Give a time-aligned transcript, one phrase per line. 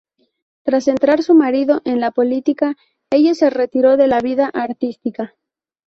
[0.63, 2.75] Tras entrar su marido en la política,
[3.11, 5.35] ella se retiró de la vida artística.